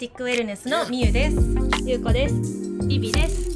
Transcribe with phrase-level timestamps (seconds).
[0.00, 1.36] ティックウェルネスのみゆです。
[1.84, 2.34] ゆうこです。
[2.86, 3.50] ビビです。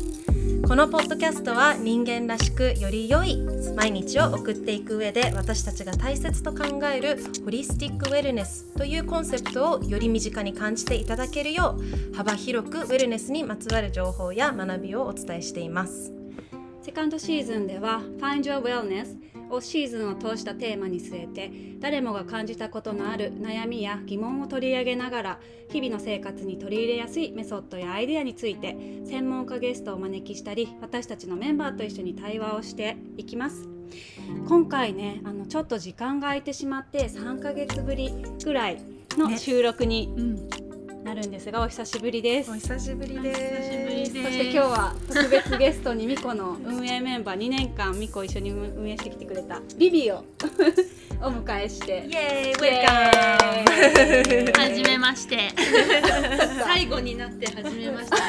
[0.69, 3.39] このポッドキャストは人間らしくより良い
[3.75, 11.79] 毎日を送っていく上で私たちが大切と考えるホリスティックウェルネスというコンセプトをより身近に感じていただけるよ
[12.12, 16.12] う幅広くウェルネスにまつわる情報や学びをお伝えしています。
[16.83, 19.17] セカンドシーズンでは Find Your Wellness
[19.55, 21.51] をシーズンを通したテーマに据えて
[21.81, 33.69] 誰もが感じたことのある悩みや疑問を取り上げながら日々の生活に取り入れやすいメソッドやアイデアについて専門家ゲストをお招きしたり私たちのメンバーと一緒に対話をしていきます。
[34.48, 38.12] 今回ねあのちょっと時間が空いてしまって3ヶ月ぶり
[38.43, 38.83] ぐらい
[39.17, 40.09] の収録に
[41.05, 42.50] なるんですが、お久しぶりです。
[42.50, 43.34] お久しぶりで
[44.06, 44.14] す。
[44.14, 50.25] そして今日は特別ゲストにミコの運営メンバー2年間ミコ一緒に運営してきてくれたビビを
[51.20, 52.06] お迎えして。
[52.08, 52.80] イエーイウェ
[54.47, 55.50] ルカはじめまして。
[56.64, 58.16] 最後になってはじめまして。
[58.16, 58.22] ね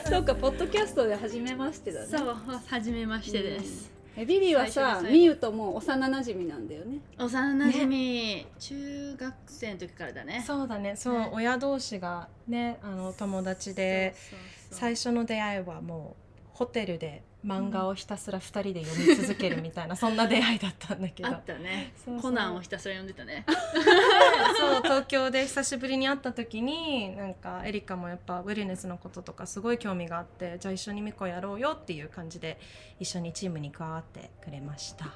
[0.08, 2.06] そうかポッドキャストで初めましてだね。
[2.06, 2.34] そう
[2.66, 6.98] はじめましてです、えビビはさみゆともう幼馴染なんだよね。
[7.18, 7.86] 幼馴染。
[7.86, 10.44] み、中学生の時からだね。
[10.46, 10.96] そうだね。
[10.96, 14.38] そう、ね親同士がねあの友達でそうそう
[14.70, 14.78] そう。
[14.78, 21.28] 最初の出会いはもうホテルで漫画をひたすら2人で読み続けるみたいな、そんな出会いだったんだけど。
[21.28, 21.92] あったね。
[22.04, 22.22] そうそう。
[22.22, 23.44] コナンをひたすら読んでたね。
[24.58, 32.58] そう東京で久しぶりに会った時になんかエリカもやっぱウェルネスのこととかすごい興味があってじゃあ一緒にミコやろうよっていう感じで
[33.00, 35.06] 一緒にチームに加わってくれました。
[35.06, 35.12] は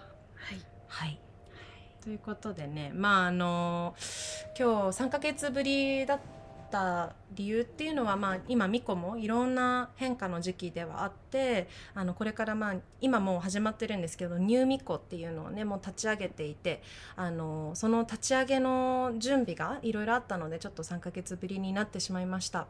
[0.55, 0.61] い。
[0.89, 1.19] はい。
[2.03, 3.97] ということでねまああの
[4.57, 6.21] 今日3ヶ月ぶりだっ
[6.77, 16.83] た理由っていうのは、まあ、今ミコもいろんな変化の時期ではあってあのこれから、まあ、今もう始まってるんですけどニューミコっていうのをねもう立ち上げていて
[17.17, 22.67] あのその立ち上げの準備がいろいろあったのでちょっと3ヶ月ぶりになってしまいました。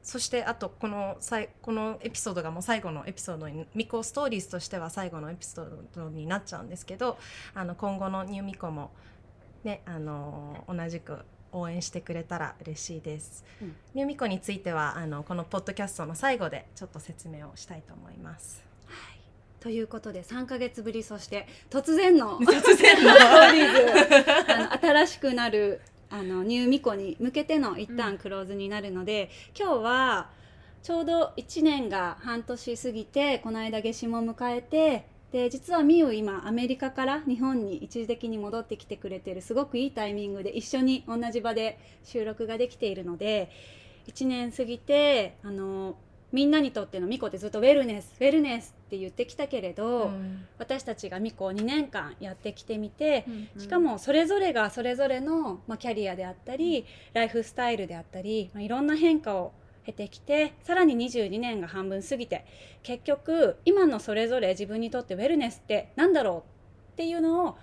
[0.00, 1.18] そしてあとこの
[1.60, 7.18] このエピソードがもう最後のエピソードにミコストーリーズとしては最後のエピソードになっちゃうんですけど
[7.52, 8.90] あの今後のニューミコも
[9.64, 11.18] ねあの同じく
[11.60, 13.76] 応援してくれたら嬉しいです、うん。
[13.94, 18.68] ニューミコについてはあのこのポッドキャストの最後でちょっと説明をしたいと思います。
[19.60, 23.10] ということで3ヶ月ぶりそして突然の突然の。
[23.10, 25.80] の 新しくなる
[26.10, 30.30] あのニューミコに向けての一旦クローズになるので、今日は
[30.82, 43.50] ちょうど1年が半年過ぎてこの間夏至も迎えてで実はみゆ今アメリカから日本に一時的に戻ってきてくれてるすごくいいタイミングで一緒に同じ場で収録ができているので
[44.06, 45.96] 1年過ぎてあの
[46.32, 50.46] みんなにとってのミコってずっとウェルネスウェルネスって言ってきたけれど、うん。
[50.58, 59.52] 私たちがミコを2年間やってきてみて、うんしかもそれぞれがそれぞれの、まあ、キャリアであったりライフスタイルであったり、まあ、いろんな変化を
[59.88, 62.44] 経てきてさらに22年が半分過ぎて
[62.82, 66.44] 結局今のそれぞれ自分にとってウェルネスって何だろ
[66.90, 67.56] うっていうのを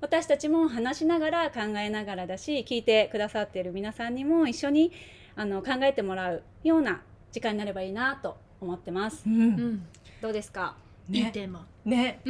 [0.00, 4.92] 私たちも話しながら考えながらだし聞いてくださっている皆さんにも一緒に
[5.34, 9.24] あの考えてもらうような時間になればいいなと思ってます。
[9.26, 9.30] う。
[9.30, 9.50] うん。
[9.56, 9.86] ん
[10.20, 10.76] どうですか？
[11.10, 11.66] いいねテーマ。
[11.84, 12.20] ね。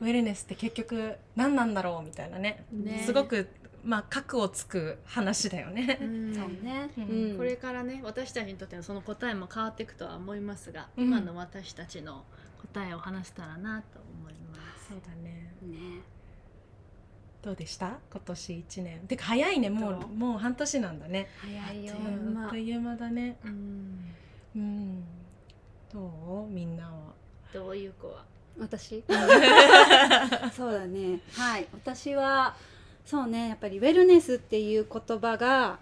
[0.00, 2.64] ウェルネスって結局何なんだろうみたいなね。
[2.72, 3.02] ね。
[3.04, 3.48] すごく
[3.86, 5.98] まあ核をつく話だよね。
[6.02, 6.34] うん。
[6.34, 7.36] そうね、うん。
[7.38, 11.04] これからね私たちにとってのその答えも変わっていくとは思いますが、うん。
[11.06, 12.24] 今の私たちの
[12.72, 14.88] 答えを話せたらなと思います。
[14.88, 15.52] そうだね。
[15.62, 16.02] ね。
[17.42, 17.98] どうでした？
[18.10, 19.00] 今年1年。
[19.06, 19.70] てか早いね。
[19.70, 20.08] もどうう。
[20.08, 21.28] もう半年なんだね。
[21.40, 21.94] 早いよ。
[21.94, 22.42] あっという間。
[22.42, 22.96] あっという間。
[22.96, 23.36] だね。
[23.44, 24.14] うん。
[24.56, 25.04] うん。
[25.92, 26.52] どう？
[26.52, 26.90] みんなは。
[27.52, 27.76] どう？
[27.76, 28.24] いう子は。
[28.58, 29.04] 私？
[30.52, 31.20] そうだね。
[31.34, 31.68] はい。
[31.72, 32.56] 私は
[33.06, 35.78] そうねやっぱりウェルネスっていう言葉が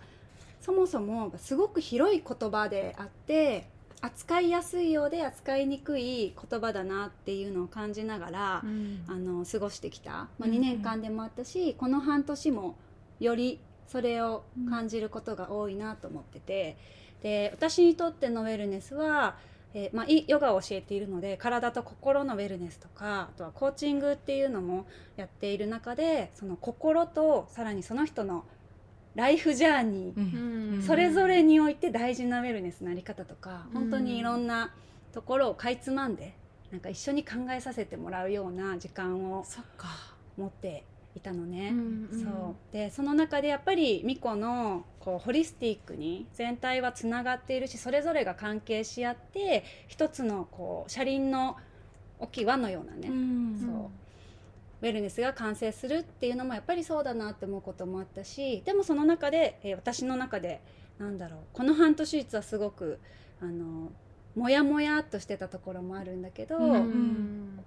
[0.60, 3.66] そもそもすごく広い言葉であって
[4.00, 8.62] 扱いやすいようで扱いにくい言葉だなっていうのを感じながら、
[9.08, 10.58] あの過ごしてきた、まあ、うんうん。
[10.58, 12.76] 2年間でもあったし、この半年も
[13.18, 16.76] よりそれを感じることが多いなと思ってて。
[17.22, 19.36] で私にとってのウェルネスは、
[19.74, 24.86] えーまあ、いヨガを教えているので体と心のウェルネスとかあとはコーチングっていうのも
[25.16, 28.44] やっている中でその心とさらにその人の
[29.16, 33.80] ライフジャーニー、それぞれにおいて大事なウェルネスのあり方とか、うん。
[33.82, 34.74] 本当にいろんな
[35.12, 36.34] ところをかいつまんで
[36.72, 39.46] なんか一緒に考えさせてもらうような時間を
[40.36, 40.84] 持って
[41.16, 41.70] いたのね。
[41.70, 42.24] うんうん。
[42.24, 42.72] そう。
[42.72, 51.56] でその中でやっぱりミコのこうホリスティックに全体はつながっているしそれぞれが関係し合って一つのこう車輪の
[52.18, 53.90] 大きい輪のようなね、うんそう。
[54.82, 60.60] ウェルネスが完成するっていうのもやっぱりそうだなって思うこともあったしでもその中で、えー私の中で
[60.98, 62.98] なんだろうこの半年実はすごく
[63.40, 63.90] あの
[64.36, 67.60] モヤモヤっとしてたところもあるんだけど、うん。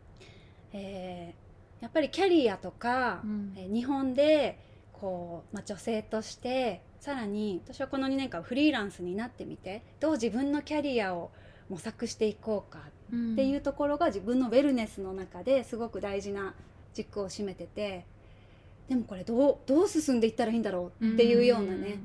[0.74, 1.47] えー
[1.82, 3.22] やっぱりキャリアとか、
[3.56, 4.60] えー日本で
[5.00, 11.32] こう、まあ、女性としてさらに私はこの2年間フリーランスになってみてどう自分のキャリアを
[11.70, 16.56] 模索していこうかっていうところが自分のウェルネスの中ですごく大事な
[16.94, 18.06] 軸を占めてて
[18.90, 22.00] でもこれどうどう進んでいったらいいんだろうっていうようなね、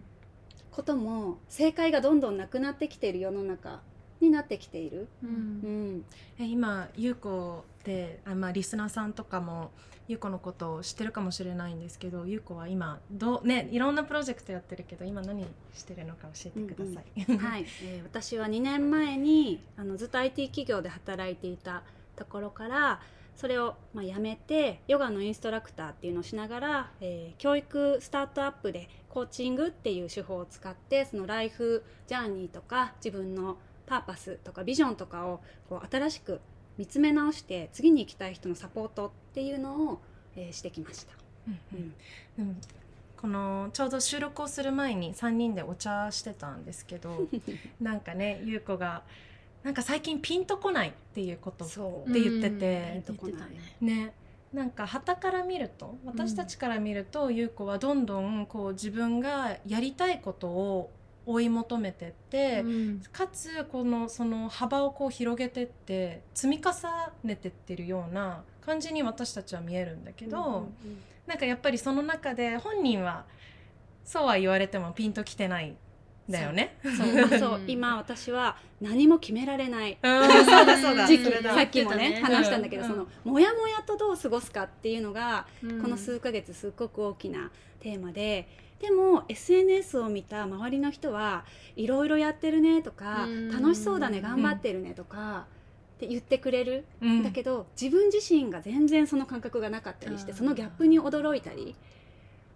[0.72, 3.80] ことも正解がどんどんなくなってきている世の中
[4.22, 5.08] になってきている。
[5.22, 6.04] ううんん
[6.38, 9.70] え今優子ってあ、まあ、リスナーさんとかも
[10.08, 17.36] 優子のことを知ってるかもしれないんですけど優子は今どうねいろんなプロジェクトやってるけど今何してるのか教えてください。
[17.38, 21.82] はい、えー私は2年前にあのずっと IT 企業で働いていた
[22.16, 23.00] ところから
[23.36, 36.40] それをまあ辞めてヨガのインストラクターっていうのをしながら、えー教育スタートアップでコーチングっていう手法を使ってそのライフジャーニーとか自分のパーパスとかビジョンとかをこう新しく
[36.78, 40.00] 見つめ直して次に行きたい人のサポートっていうのを、
[40.36, 41.12] えーしてきました。
[41.46, 41.92] うん
[42.38, 42.56] ううん。
[43.20, 47.28] このちょうど収録をする前に3人でお茶してたんですけど
[47.80, 49.04] なんかね優子が
[49.62, 51.68] なんか最近ピンとこないっていうことっ
[52.12, 53.84] て言っててと、こない。
[53.84, 54.12] ね。
[54.52, 60.90] なんか旗から見ると私たちから見ると、優子はどんどんこう自分がやりたいことを
[61.26, 62.64] 追い求めてって、
[63.12, 66.72] かつこのその幅をこう広げてって積み重
[67.24, 70.68] ねてってるような感じに私たちは見えるんだけど、
[71.26, 73.24] なんかやっぱりその中で本人は
[74.04, 75.76] そうは言われてもピンときてないん
[76.28, 76.76] だよね。
[77.38, 77.60] そう。
[77.66, 79.98] 今私は何も決められない。
[80.02, 80.28] うん。
[80.44, 81.06] そうだそうだ。
[81.06, 81.30] 時期。
[81.42, 82.20] さっきもね。
[82.22, 82.88] 話したんだけど、うん。
[82.88, 88.48] そのモヤモヤとどう過ごすかっていうのが、ここの数ヶ月すっごく大きなテーマで
[88.82, 91.44] でも SNS を見た周りの人は
[91.76, 93.48] いろいろやってるねとかうん。
[93.48, 95.46] 楽しそうだね頑張ってるねとか
[95.96, 97.22] って言ってくれる、うん。
[97.22, 101.76] だけど自分自身が全然その感覚がなかったりしてそのギャップに驚いたり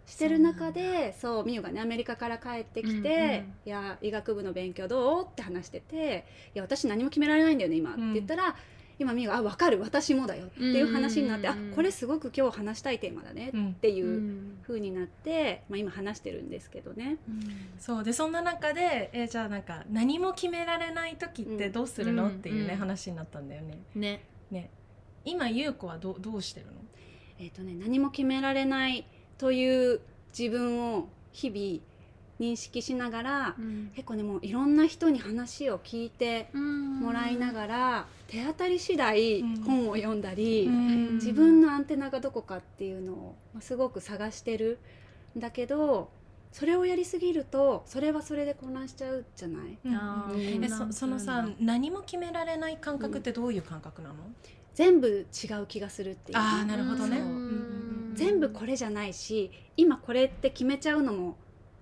[0.06, 3.54] してる中でそう美優がねアメリカから帰ってきて「うんうん。
[3.64, 8.56] いや医学部の勉強どう?」って話してて「いや私何も決められないんだよね今」って言ったら、
[8.98, 11.72] 今美優が「あ分かる私もだよ」っていう話になって「うんうんうん。
[11.72, 13.70] あこれすごく今日話したいテーマだね」うん。
[13.70, 17.18] っていう風になって、まあ、今話してるんですけどね。
[17.78, 18.04] そう。
[18.04, 23.78] でそんな中でえじゃあなんか何も決められない時ってどうするの、うんっていうね、うん話になったんだよね。
[23.94, 24.24] ね。
[24.50, 24.70] ね。
[25.24, 26.72] 今優子はどうどうしてるの？
[27.38, 29.06] えーとね、何も決められない
[29.36, 30.00] という
[30.36, 31.95] 自分を日々
[32.38, 33.56] 認識しながら
[33.94, 39.56] 結構ねもういろんな人に話を聞いてもらいながら手当たり次第うん。
[39.62, 41.14] 本を読んだり、うん。
[41.14, 44.78] 自分のアンテナがどこかっていうのをまあすごく探してる
[45.36, 46.10] んだけど
[46.52, 49.78] それをやりすぎるとそれはそれで混乱しちゃうじゃない？
[49.94, 54.14] あーえそそのさ何も決められない感覚ってどういう感覚なの、
[54.74, 56.38] 全部違う気がするっていう。
[56.38, 57.18] ああなるほどね。
[57.18, 57.28] うんう。
[57.28, 57.36] ん
[58.10, 58.12] うん。
[58.14, 61.36] 全部これじゃないし今これって決めちゃうのも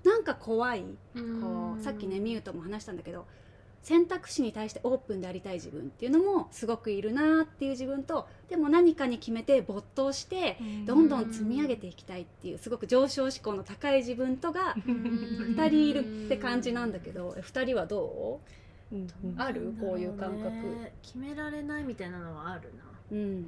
[0.05, 0.83] なんか怖い。
[1.41, 3.27] こうさっきねみゆとも話したんだけど
[3.83, 10.87] 選択肢に対してオープンでありたい自分っていうのもすごくいるなっていう自分とでも何かに決めて没頭してうん。
[10.87, 18.41] どんどん積み上げていきたいっていうすごく上昇志向の高い自分とが2 2人いるって感じなんだけどえ2人はど
[18.93, 18.97] う？
[18.97, 19.41] んうん。
[19.41, 19.75] ある？
[19.81, 20.53] こういう感覚。
[21.03, 22.85] 決められないみたいなのはあるな。
[23.11, 23.47] う、うん、うん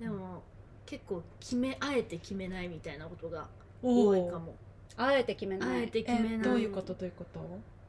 [0.00, 0.42] でも
[0.86, 3.48] 結構決めあえて決めないみたいなことが
[3.82, 4.54] 多いかも
[4.96, 5.80] あえて決めない。
[5.80, 6.38] あえて決めえない。
[6.42, 7.40] どういうことどういうこと？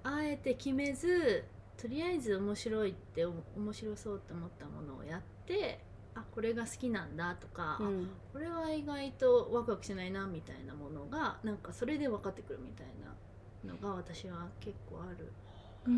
[0.03, 1.43] あえて決めず
[1.77, 3.33] とりあえず面白いって面
[3.73, 5.79] 白そうって思ったものをやって
[6.15, 8.09] あこれが好きなんだとか、あうん。
[8.31, 15.31] これは意外とワクワクしないなみたいなものがなんかそれで分かってくるみたいなのが私は結構ある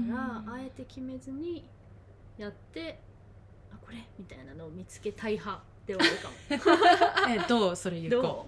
[0.10, 1.66] から、あえて決めずに
[2.38, 3.00] やって
[3.72, 6.06] あこれみたいなのを見つけたい派ではあ
[6.58, 6.76] るか
[7.30, 7.34] も。
[7.44, 7.76] えどう？
[7.76, 8.22] それ優子。
[8.22, 8.48] ど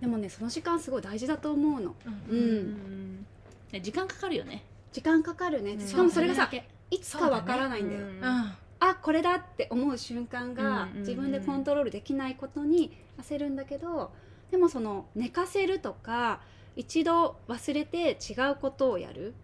[0.00, 1.94] でもねその時間すごい大事だと思うの。
[2.28, 2.38] ううん。
[2.38, 3.78] うん。
[3.78, 4.64] ん時間かかるよね。
[4.92, 5.72] 時間かかるね。
[5.72, 5.86] うん。
[5.86, 6.50] しかもそれがさ
[6.90, 8.06] いつかわからないんだよ。
[8.06, 8.20] うん。
[8.22, 14.12] ああこれだって思う瞬間が自分でコントロールできないことに焦るんだけど
[14.50, 16.40] でもその寝かせるとか
[16.76, 19.34] 一度忘れて違うことをやる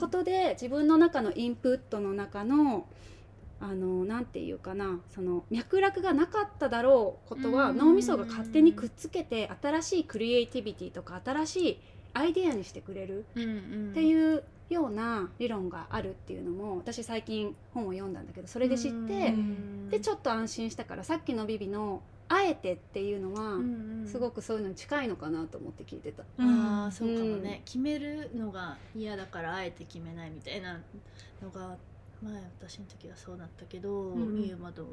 [0.00, 2.86] ことで自分の中のインプットの中の
[3.66, 7.78] あのなんていうかなその脈絡がなかっただろうことはうん。
[7.78, 11.80] 脳みそが勝手にくっつけて新しいクリエイティビティとか新しい
[12.12, 13.90] アイデアにしてくれるうんうん。
[13.92, 19.88] っていうような理論があるっていうのも私最近本を読んだんだけどそれで知って、ん。
[19.88, 26.24] でちょっと安心したからさっきのビビのあえてっていうのは、うんすごくそういうのに近いのかなと思って聞いてた。
[26.38, 27.42] ああそうかもうん。
[27.42, 30.80] ね、決めるのが嫌だからあえて決めないみたいな
[31.42, 31.76] のが
[32.24, 34.74] 前私の時はそうだったけど、んうん。
[34.74, 34.86] どう？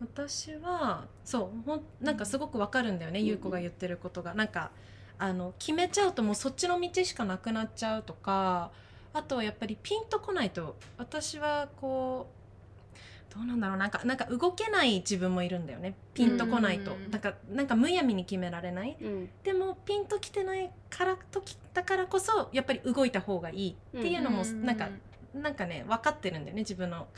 [0.00, 4.34] 私はそうほんなんかすごくわかるんだよね、うん優子が言ってることが。
[4.34, 4.70] なんか
[5.18, 8.70] あの決めちゃうともうそっちの道しかなくなっちゃうとか
[9.12, 18.96] あとはやっぱりピンとこないと私はこうどうなんだろうなんかなんか動けない自分もいるんだよねピンとこないと、うんなんかなんかむやみに決められない？
[19.00, 19.28] うん。
[19.42, 24.88] でもピンときてないからときだからこそやっぱり動いた方がいいっていうのもなんか、
[25.34, 27.08] なんかね分かってるんだよね自分の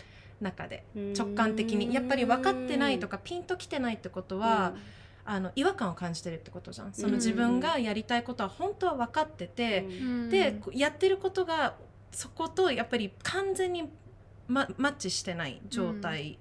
[0.40, 0.84] 中で。
[1.16, 1.94] 直感的に。
[1.94, 4.74] やっぱり分かってないとかピンときてないってことは、
[5.24, 6.94] あの違和感を感じてるってことじゃん。
[6.94, 9.86] その自分がやりたいことは本当は分かってて、
[10.30, 11.74] でこうやってることが
[12.10, 13.88] そことやっぱり完全に、
[14.48, 16.38] ま、マッチしてない状態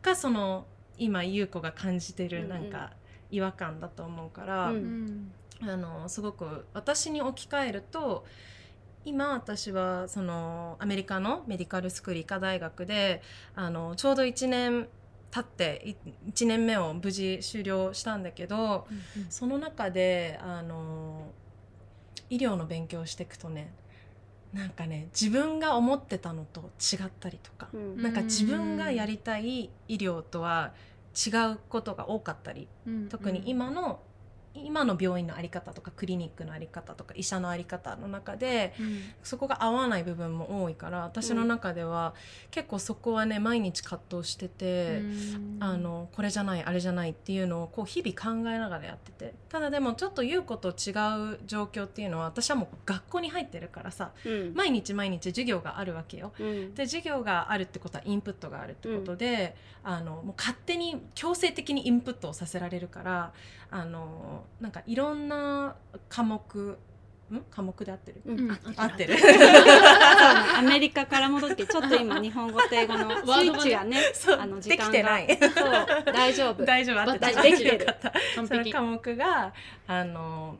[0.00, 2.92] が、その今優子が感じてるなんか
[3.30, 5.32] 違和感だと思うから、うん。
[5.62, 5.68] うん。
[5.68, 8.24] あのすごく私に置き換えると
[9.04, 13.22] 今私はそのアメリカのメディカルスクール医科大学で
[13.54, 14.88] あのちょうど1年
[15.30, 18.86] 経ってい1年目を無事終了したんだけど
[19.28, 21.30] その中であの
[22.28, 23.72] 医療の勉強をしていくとね
[24.52, 28.02] なんかね自分が思ってたのと違ったりとか、うん。
[28.02, 30.72] なんか自分がやりたい医療とは
[31.14, 33.08] 違うことが多かったりうん。
[33.08, 34.00] 特に今の
[34.54, 39.00] 今の病院の在り方とかクリニックの在り方とか医者の在り方の中でうん。
[39.22, 42.14] そこが合わない部分も多いから私の中では
[42.50, 45.56] 結構そこはね毎日葛藤してて、うん。
[45.60, 49.34] あのこれじゃないあれじゃないっていうのをこう日々考えながらやってて。
[49.48, 50.90] ただでもちょっと言うこと違
[51.34, 54.54] う状況っていうのは私はもう学校に入ってるからさうん。
[54.54, 56.32] 毎日毎日授業があるわけよ。
[56.38, 56.74] うん。
[56.74, 63.32] で授業があるってことはインプットがあるってことで、あのもう勝手に強制的にインプットをさせられるから
[63.70, 65.76] あのなんかいろんな
[66.08, 66.78] 科目
[67.30, 67.40] ん？
[67.50, 68.58] 科目で合ってる、うん。
[68.76, 69.14] 合ってる。
[70.58, 75.38] アメリカから戻ってちょっと今日本語と英語の スイッチがねそうあの時で間がきてない。
[75.38, 76.64] そう大丈夫。
[76.66, 77.32] 大丈夫合ってた。
[77.32, 77.78] 大丈夫できてる。
[77.78, 78.10] よかった。
[78.10, 78.48] 完璧。
[78.48, 79.54] その科目が
[79.86, 80.58] あの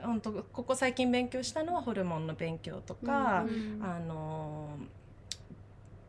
[0.00, 3.80] 本当ここ最近勉強したのはホルモンの勉強とか、うん。
[3.82, 4.78] あの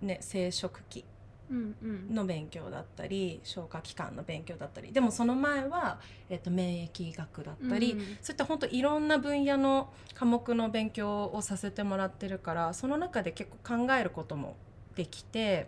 [0.02, 0.98] ね生殖器。
[0.98, 1.19] うんうん
[1.50, 4.92] の勉強だったり消化器官の勉強だったり。
[4.92, 8.00] でもその前は、えっと免疫学だったり、うん。
[8.22, 14.56] そういった本当いろんな分野の科目の勉強をさせてもらってるからその中で結構考えることも
[14.96, 15.68] できて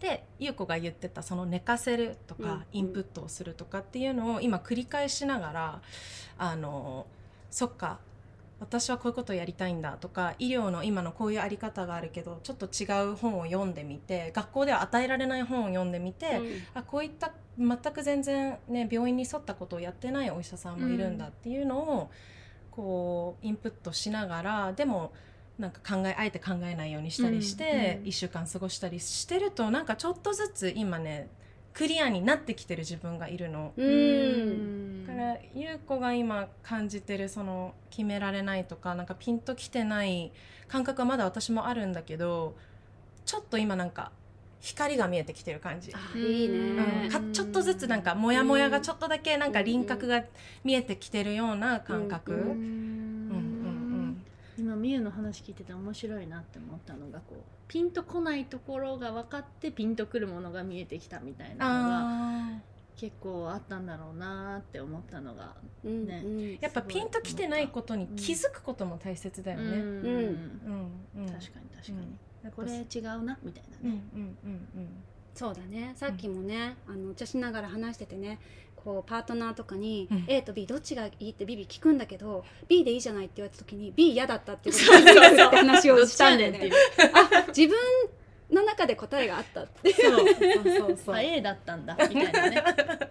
[0.00, 5.82] で優子が言ってたその寝かせるとうんかインプットをするとかっていうのを今繰り返しながら
[6.38, 7.06] あの
[7.50, 7.98] そっか
[8.64, 16.40] 私はこういうことをやりたいんだとか医療の今のこういうあり方があるけどちょっと違う本を読んでみて学校では与えられない本を読んでみて、
[16.72, 22.10] あこういった全く全然ね病院に沿ったことをやってないお医者さんもいるんだっていうのを、
[22.70, 25.12] こうインプットしながらでも
[25.58, 31.28] なんか考えあえて考えないようにしたりして、うん1週間過ごしたりしてるとなんかちょっとずつ今ね
[31.74, 33.72] クリアになってきてる自分がいるの。
[35.06, 40.32] だから優子が今感じてるその決められないとかなんかピンときてない
[40.68, 42.54] 感覚はまだ私もあるんだけど
[43.24, 44.12] ちょっと今なんか
[44.60, 45.92] 光が見えてきてる感じ。
[45.92, 46.56] あいいね。
[47.04, 50.24] うん、かちょっとずつなんかモヤモヤがちょっとだけなんか輪郭が
[50.62, 52.32] 見えてきてるような感覚。
[54.64, 65.54] うんうんうん今みゆの話聞いてて面白いなって思ったのがこうピンとこないところが分かってピンとくるものが見えてきたみたいなのがあ結構あったんだろうなって思ったのが
[65.84, 66.36] うんねうん。
[66.38, 69.64] ーやっぱピンときてないことに気づくことも大切だよね。
[69.64, 69.76] うん。
[69.76, 70.90] うん。
[71.16, 72.50] うん確かに確かに、うん。
[72.52, 74.88] これ違うなみたいなうんね、うんうん
[75.34, 75.92] そうだね。
[75.96, 78.38] さっきもね、あのお茶しながら話しててね
[78.84, 80.24] こうパートナーとかに、うん。
[80.28, 86.70] A と B どっちがいいってビビ聞くんだけど B でいいじゃないって言われた時に B 嫌だったっていうことに気づくって話をしたんだよね。
[87.12, 87.76] あ自分
[88.50, 89.92] の中で答えがあったって。
[89.92, 90.26] そう
[90.76, 91.14] そうそう。
[91.14, 92.64] あ A だったんだみたいなね。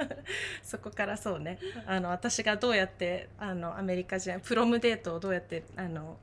[0.63, 1.59] そこからそうね。
[1.85, 6.17] あの私がどうやってあのアメリカ人プロムデートをどうやってあの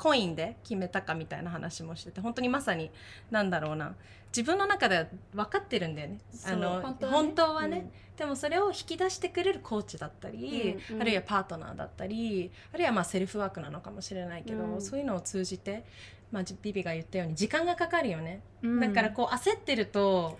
[0.00, 2.90] コインで決めたかみたいな話もしてて本当にまさに
[3.30, 3.94] なんだろうな。
[4.34, 6.20] 自分の中では分かってるんだよね。
[6.46, 7.18] あの本当はね。
[7.18, 14.80] 本当はね、でもそれを引き出してくれるコーチだったり、うんうんあるいはパートナーだったりあるいはまあセルフワークなのかもしれないけど、うん。
[14.80, 15.84] そういうのを通じて、
[16.32, 18.80] まあ、じビビが言ったように時間がかかるよね、うん。
[18.80, 20.38] だからこう焦ってると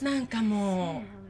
[0.00, 1.21] なんかもう。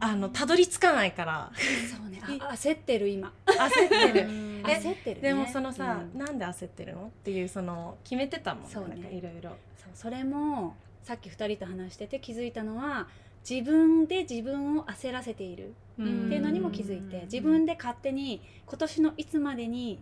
[0.00, 1.52] あのたどり着かないから。
[1.94, 2.20] そうね。
[2.40, 3.32] あ焦ってる今。
[3.46, 4.28] 焦ってる。
[4.62, 5.28] 焦ってるね。
[5.28, 6.18] でもそのさ、うん。
[6.18, 7.06] なんで焦ってるの？
[7.06, 8.96] っていうその決めてたもんそうね。
[8.96, 9.50] なんかいろいろ。
[9.76, 13.08] そうそれもさっき2人と話してて気づいたのは
[13.48, 16.26] 自分で自分を焦らせているうん。
[16.26, 17.22] っていうのにも気づいてうん。
[17.24, 20.00] 自分で勝手に今年のいつまでに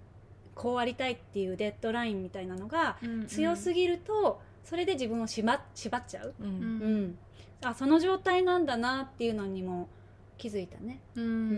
[0.55, 6.45] こうありたいっていうデッドラインみたいなのが強すぎぎるとそれで自分を縛縛っちゃう、う。
[6.45, 6.51] うん。
[6.51, 7.19] うん
[7.63, 9.89] あその状態なんだなっていうのにも
[10.37, 11.53] 気づいたね、ううん。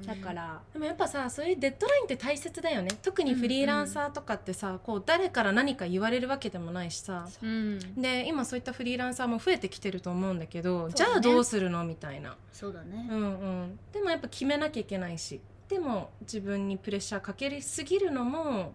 [0.00, 0.60] ん、だから。
[0.72, 2.90] でもやっぱさそういうデッドラインって大切だよね。
[3.02, 7.26] 特にフリーランサーとかってさ、こう誰から何か言われるわけでもないしさ。
[7.42, 7.46] う。
[7.46, 10.92] んで今そういったフリーランサーも増えてきてると思うんだけどね。
[10.94, 13.08] じゃあどうするのみたいな、そうだね。
[13.10, 15.40] うんうん、でもやっぱ決めなきゃいけないし。
[15.68, 18.72] でも自分にプレッシャーかけすぎるのも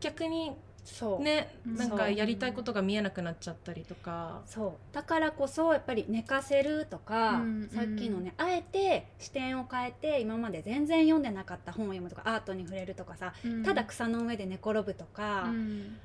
[0.00, 0.52] 逆に
[0.84, 1.22] そう。
[1.22, 1.74] ねうん。
[1.76, 4.42] なんかやりたいことが見えなくなっちゃったりとか。
[4.46, 4.94] そう。
[4.94, 13.32] だからこそやっぱり寝かせるとか、うんさっきのねあえて視点を変えて今まで全然読んでなかった本を読むとかアートに触れるとかさ、
[13.64, 15.96] ただ草の上で寝転ぶとか、うん。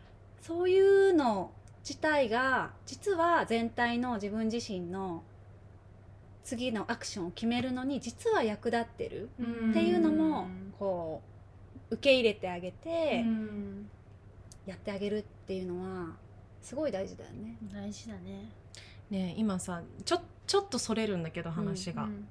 [0.42, 5.24] そういうの自体が実は全体の自分自身の
[6.44, 11.22] 次のアクションを決めるのに実は役立ってるうんっていうのもこ
[11.90, 13.90] う受け入れてあげてうん
[14.66, 16.16] やってあげるっていうのは
[16.62, 17.58] すごい大事だよね。
[17.72, 18.50] 大事だね
[19.10, 22.28] ね今さちょちょっとそれるんだけど話が、うん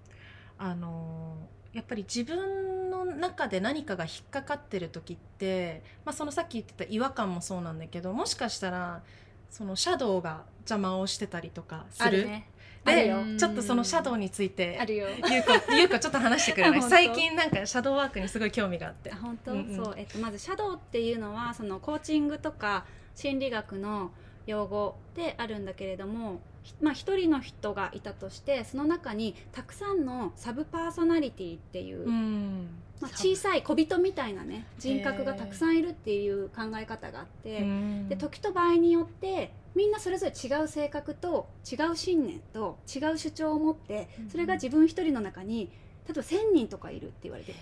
[0.59, 9.03] あのーやっぱり自分の中で何かが引っかかってる時って、まあ、そのさっき言ってた違和感もそうなんだけどもしかしたら
[9.51, 12.49] そのシャドウが邪魔をしてたりとかするね。
[12.93, 13.19] でよ。
[13.39, 15.09] ちょっとそのシャドウについてあるよ。
[15.09, 19.13] ゆうこ ゆうこちょっと話してくれない最近なんかシャドウワークにすごい興味があって。
[19.13, 24.11] あ本当、うんうんそう、えっと、まずシャドウっていうのはそのコーチングとか心理学の
[24.47, 32.69] 用語であるんだけれども、ひまあ、一人の人がいたとしてその中にたくさんのサブパーソナリティっていう、うん。
[33.01, 38.09] まあ、小さい小人みたいなね人格がたくさんいるっていう考え方があって、うん。
[38.09, 44.31] で時と場合によってみんなそれぞれ違う性格と違う信念と違う主張を持ってうん。
[44.31, 45.71] それが自分一人の中に
[46.07, 47.59] 例えば1,000人とかいるって言われてる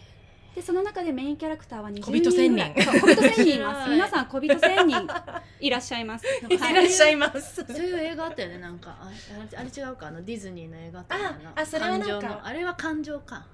[0.55, 2.73] でその中でメインキャラクターは20小人1000人ぐらい。
[2.75, 3.89] 人そう小人1000人います。
[3.91, 5.09] 皆さん小人1000人。
[5.61, 6.27] いらっしゃいます。
[6.49, 7.65] いらっしゃいます。
[7.67, 8.91] そういう映画あったよねなんか。
[9.01, 10.09] あああれ違うか。
[10.09, 12.07] あのディズニーの映画あああそれはなんか。
[12.07, 12.47] 感情の。
[12.47, 13.47] あれは感情か。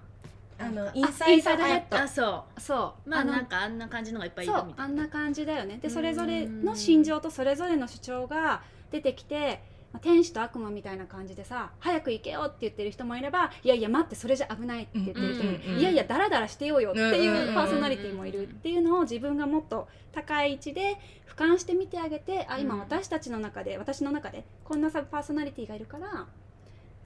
[0.61, 1.99] あのインサイドヘッド。
[1.99, 2.61] あそう。
[2.61, 3.09] そう。
[3.09, 5.79] まあのなんかあんな感じのがいっぱいいるみたいあんな感じだよね。
[5.79, 20.97] でそれぞれうんの心情とそれぞれの主張が出てきてまあ天使と悪魔みたいな感じでさ早く行けよって言ってる人もいればいやいや待ってそれじゃ危ないって言ってる人もいる、うんうんうんいやいやダラダラしてようよっていうパーソナリティもいるっていうのを自分がもっと高い位置で
[21.27, 22.81] 俯瞰して見てあげてあ今うん。
[22.81, 26.27] 私たちの中で私の中でこんなサブパーソナリティがいるから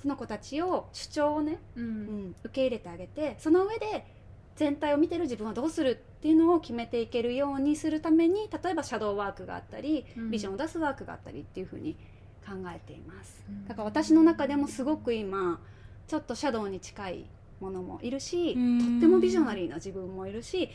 [0.00, 1.86] その子たちを主張をねううん
[2.30, 4.04] ん、受け入れてあげてその上で
[4.56, 10.30] 全体を見てる自分はどうするっていうのを決めていけるようにするために例えばシャドーワークがあったり、うん。
[10.30, 11.96] ビジョンを出すワークがあったりっていうふうに
[12.46, 13.44] 考えています。
[13.48, 13.66] うん。
[13.66, 15.60] だから私の中でもすごく今
[16.06, 17.24] ちょっとシャドウに近い
[17.60, 20.68] ものもいるしとうんってもビジョナリーな自分もいるし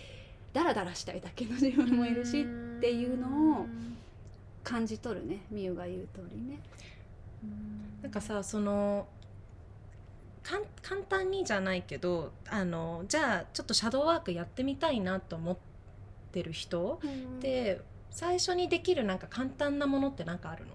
[0.53, 2.45] ダラダラしたいだけの自分もいるしっ
[2.79, 3.65] ていうのを
[4.63, 6.59] 感じ取るねみゆが言う通りね。
[8.01, 9.07] なんかさその
[10.43, 15.57] 簡単にじゃないけどあのじゃあちょっとシャドーワークやってみたいなと思っ
[16.31, 17.01] てる人
[17.41, 20.71] で最初にできるなんか簡単なものって何かあるの？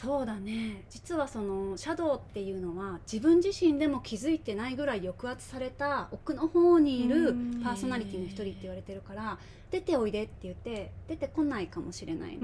[0.00, 0.84] そうだね。
[0.90, 7.60] 実はそのシャドウっていうのは自分自身でも気づいてないぐらい抑圧された奥の方にいるうん。
[7.64, 9.38] パーソナリティの一人って言われてるから
[9.72, 12.38] 出ておいでって言って出てこないかもしれない。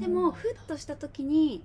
[0.00, 1.62] でもふっとした時に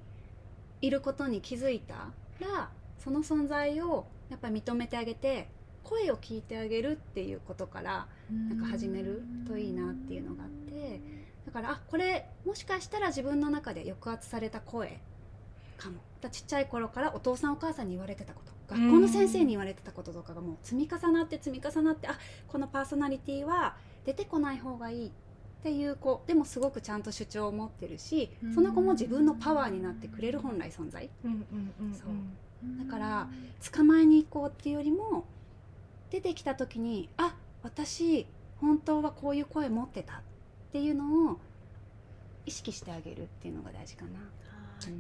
[0.82, 1.96] いることに気づいた
[2.40, 5.50] らその存在をやっぱり認めてあげて
[5.84, 8.08] 声を聞いてあげるっていうことから
[8.50, 11.00] なんか始めるといいなっていうのがあってだ
[11.62, 15.00] からあこれもしかしたら自分の中で抑圧された声
[15.78, 15.98] かも。
[16.22, 18.52] だちっちゃい頃からお父さんお母さんに言われてたこと。
[18.68, 22.18] 学校の先生に言われてたこととかがもう積み重なって積み重なってあ
[22.48, 25.12] このパーソナリティは出てこない方がいいっ
[25.64, 26.22] ていう子。
[26.28, 31.10] でもすごくちゃんと主張を持ってるしその子も自分のパワーになってくれる本来存在。
[31.94, 32.86] そう。
[32.86, 33.30] だから
[33.72, 35.26] 捕まえに行こうっていうよりも
[36.10, 38.26] 出てきた時にあ私
[38.60, 40.22] 本当はこういう声持ってたっ
[40.72, 41.40] ていうのを
[42.48, 44.12] 意識してあげるっていうのが大事かな。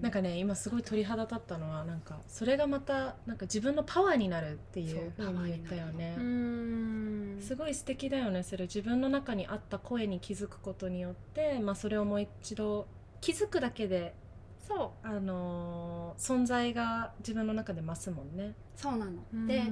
[0.01, 6.21] なんかね今すごい鳥肌立ったのはなんかそれがまたなんか自分のパワーになるっていうふそううに言ったよねう。
[6.23, 12.87] んすごい素敵だよねそれ自分の中にあった声に気づくことによって、まあ、それをもう一度
[13.21, 14.15] 気づくだけで
[14.67, 18.55] そうあのー存在が自分の中で増すもんね。
[18.75, 19.11] そうなの。
[19.31, 19.63] うんで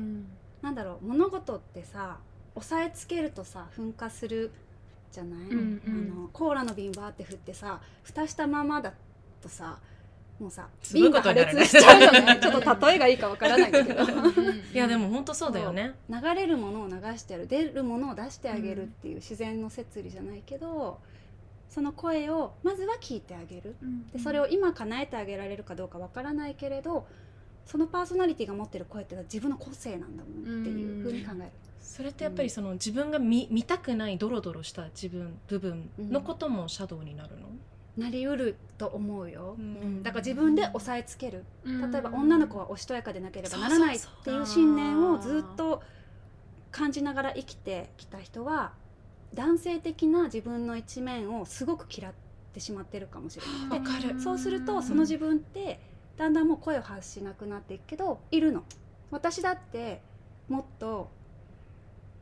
[0.62, 2.20] なんだろう物事ってさ
[2.54, 4.52] 押さえつけるとさ噴火する
[5.16, 6.12] じゃない、うんうん。
[6.18, 8.94] あのコーラの瓶バーって振ってさ蓋したままだ
[9.42, 9.80] とさ
[10.40, 14.04] もうさ瓶が破裂しちゃうよね ちょっと例えがいいかわからないけど。
[14.04, 15.96] いやでも本当そうだよね。
[16.10, 17.48] 流れるものを流してやる。
[17.48, 21.00] 出るものを出してあげるっていう自然の摂理じゃないけど、
[21.70, 23.78] その声をまずは聞いてあげる。
[24.12, 27.08] でそれを今叶えてあげられるかどうかわからないけれど
[27.66, 31.50] そのパーソナリティが持ってる声ってのは自分の個性なんだもんっていうふうに考える。
[31.80, 37.48] それってやっぱりその自分が見見たくないドロドロした自分部分のこともシャドウになるの、
[37.98, 40.04] なりうると思うよ、うん。
[40.04, 41.46] だから自分で押さえつける。
[41.64, 41.92] うん。
[41.92, 45.82] 例えば女の子はおしとやかでなければならないっていう信念をずっと
[46.72, 48.74] 感じながら生きてきた人は
[49.34, 52.14] 男性的な自分の一面をすごく嫌っ
[52.54, 54.20] てしまってるかもしれなわくてかる。
[54.20, 55.80] そうするとその自分って
[56.18, 58.64] だんだんもう声を発しなくなっていくけどいるの。
[59.12, 60.02] 私だって
[60.48, 61.10] もっと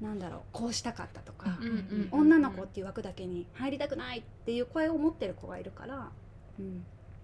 [0.02, 1.58] なんだろうこうしたかったとか、
[2.12, 6.10] 女の子っていう枠だけに入りたくないっていう声を持ってる子がいるから、
[6.60, 6.84] うん、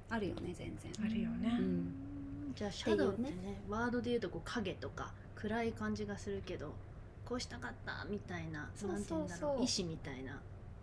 [0.09, 0.91] あるよね全然。
[1.03, 1.57] あるよね。
[1.59, 2.53] うん。
[2.55, 6.73] じゃあシャドウってねっていうワードで言うとこう影とか暗い感じがするけど
[7.25, 10.39] こうしたかったみたいなそうなんて言うんだそうそうろう意志みたいな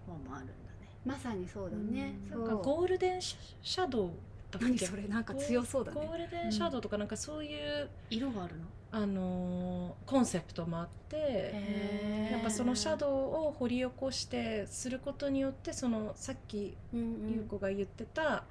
[0.07, 0.88] 方もあるんだね。
[1.05, 2.14] まさにそうだね。
[2.31, 2.44] うん。
[2.44, 2.49] そう。
[2.49, 4.11] かゴールデンシャドウ
[4.51, 4.67] だっけ？
[4.67, 5.09] 何それ？
[5.09, 6.01] なんか強そうだね。
[6.01, 13.11] ゴールデンシャドウとかなんかそういう、色があるのあのーコンセプトもあってやっぱそのシャドウ
[13.49, 18.45] を掘り起こしてすることによってそのさっき優子が言ってた、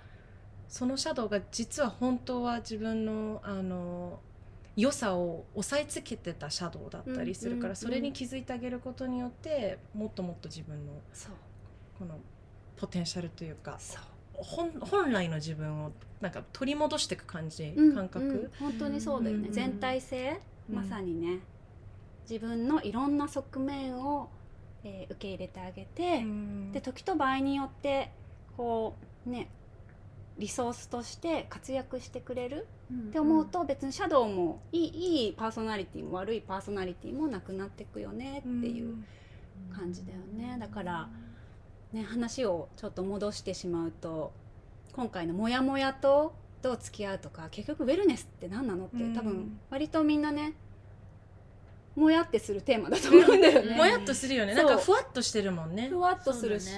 [0.68, 4.20] そのシャドウが実は本当は自分のあの
[4.76, 10.92] 良さを押さえつけてたシャドウだったりするから、それに気づいてあげることによってもっともっと自分の
[11.98, 12.20] この
[12.76, 14.04] ポテンシャルというかそう
[14.38, 19.48] 本本来の自分をなんか取り戻していく感じ、うん感覚、うん本当にそうだよね。
[19.48, 19.54] うん。
[19.54, 20.40] 全体性？
[20.70, 20.76] うん。
[20.76, 21.40] まさにね。
[22.30, 24.30] 自分のいろんな側面を、
[24.84, 26.72] えー受け入れてあげて、うん。
[26.72, 28.12] で時と場合によって
[28.58, 28.96] こ
[29.26, 29.50] うね
[30.38, 32.68] リソースとして活躍してくれる？
[32.94, 38.96] って思うと別にシャドウもいいいいパーソナリティも悪いパーソナリティもなくなっていくよねっていう
[39.74, 40.58] 感じだよね。
[40.60, 41.10] だから
[41.96, 44.32] ね話をちょっと戻してしまうと
[44.94, 49.14] 今回のモヤモヤとどう付き合うとか結局ウェルネスって何なのってうん。
[49.16, 50.54] 多分割とみんなね
[51.96, 53.78] もやってするテーマだと思うんだよね。
[53.78, 54.54] もやっとするよね。
[54.54, 55.88] なんかふわっとしてるもんね。
[55.88, 56.72] ふわっとするし、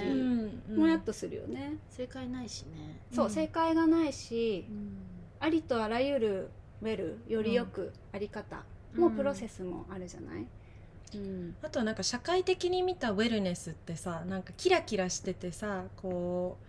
[0.70, 1.74] もやっとするよね。
[1.90, 3.00] 正解ないしね。
[3.12, 3.32] そう、うん。
[3.32, 4.96] 正解がないしうん。
[5.40, 6.50] ありとあらゆる
[6.82, 8.62] ウェルよりよくあり方
[8.96, 10.46] もプロセスもあるじゃない、
[11.14, 11.56] うん。
[11.62, 16.64] あとはなんか社会的に見たウェルネスってさなんかキラキラしててさこう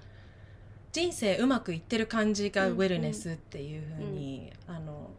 [0.91, 5.12] 人生うまくいってる感じがウェルネスっていうふうに、あの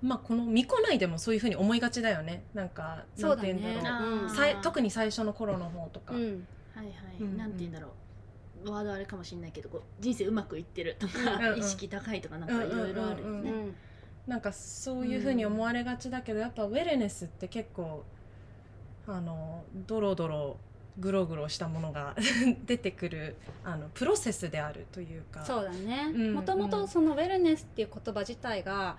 [0.00, 2.44] まあこの巫女内でもそういうふうに思いがちだよね。
[2.54, 4.24] なんかそうだねなんて言うんだろう。
[4.24, 4.34] あー。
[4.36, 6.46] さい特に最初の頃の方とか、うん。
[6.74, 7.36] はいはい、うん。
[7.36, 7.88] なんて言うんだろ
[8.64, 8.70] う。
[8.70, 11.58] ワードあれかもしれないけどこう人生うまくいってるとか、うんうん。
[11.58, 13.42] 意識高いとかなんかいろいろあるようん。
[13.42, 13.52] ね。
[14.28, 18.04] なんかそういうふうに思われがちだけど、やっぱウェルネスって結構
[19.08, 20.56] あのドロドロ
[20.98, 22.16] グログロしたものが
[22.66, 25.44] 出てくるあのプロセスであるというか。
[25.44, 26.10] そうだね。
[26.14, 28.96] うんもともとそのウェルネスっていう言葉自体が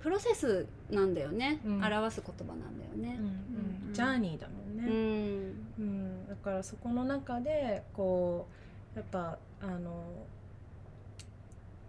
[0.00, 1.84] プロセスなんだよね、うん。
[1.84, 3.16] 表す言葉なんだよね。
[3.18, 3.88] うんうん。
[3.88, 3.92] うん。
[3.92, 5.52] ジャーニーだもんうね、ん。
[5.78, 6.28] うん。
[6.28, 8.46] だからそこの中でこ
[8.94, 10.04] うやっぱあの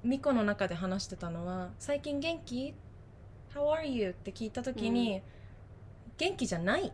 [0.03, 2.73] ミコの中で話してたのは「最近元気
[3.53, 5.21] ?How are you?」って聞いた時に、
[6.17, 6.91] 元気じゃない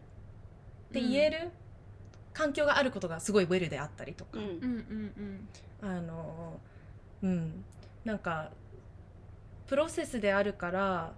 [0.90, 1.52] って言える
[2.34, 5.48] 環境があることがすごいウェルであったりとか、うん。
[5.82, 6.60] あの
[7.24, 7.64] うん。
[8.06, 8.52] なんか
[9.68, 11.14] プロセスであるから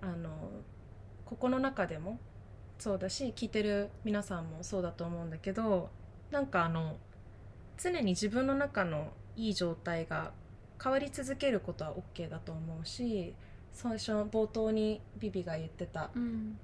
[0.00, 0.30] あの
[1.24, 2.18] ここの中でも
[2.78, 5.90] そうだし聞いてる皆さんもそうだと思うんだけど
[6.30, 6.96] なんかあの
[7.76, 10.30] 常に自分の中のいい状態が
[10.82, 13.34] 変わり続けることは OK だと思うし
[13.72, 16.58] 最初の冒頭にビビが言ってたうんうん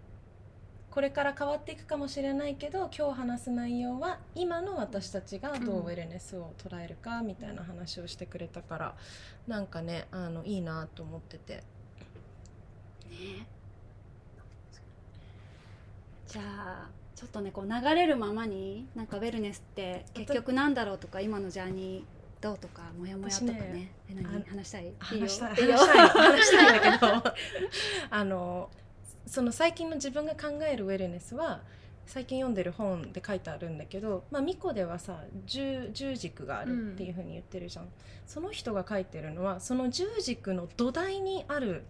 [0.95, 8.95] これから変わっていくかもしれないけど今日話す内容は今の私たちがどうウェルネスを捉えるかみたいな話をしてくれたから
[9.49, 11.55] なんかねあのいいなと思ってて。
[13.11, 13.47] ね。
[16.29, 22.05] じゃあちょっとねこう流れるままになんかウェルネスって結局なんだろうとか今のジャーニー
[22.41, 24.93] どうとかモヤモヤとかね私ね話したい？
[25.01, 25.55] 話したい。
[25.57, 25.77] いいよ。
[25.77, 26.07] 話したい。
[26.31, 27.35] 話したいんだけど。
[28.11, 28.71] あの
[29.27, 31.63] その最近の自分が考えるウェルネスは
[32.07, 37.89] 最近読んでる本で書いてあるんだけど、まあ、ミコではさ十十軸があるっていうふうに言ってるじゃん、
[38.27, 41.85] その人が書いてるのはその十軸の土台にある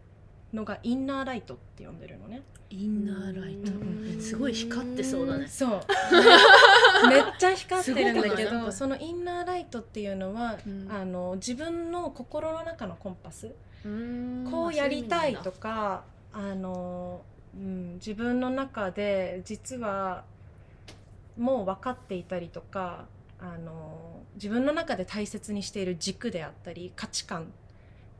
[0.53, 2.43] のがインナーライトって呼んでるのね。
[2.71, 3.73] インナーライト。
[3.73, 5.49] うんすごい光ってそうだね。
[5.49, 5.81] そう。
[7.09, 10.89] めっちゃ光ってるんだけどそのインナーライトっていうのは、うん。
[10.91, 13.53] あの自分の心の中のコンパス。
[13.85, 14.49] うん。
[14.51, 17.23] こうやりたいとかかあの、
[17.57, 20.25] うん、自分の中で実は
[21.39, 23.07] もう分かっていたりとか
[23.39, 27.45] あの自分の中で大切にしている軸であったり価値観っ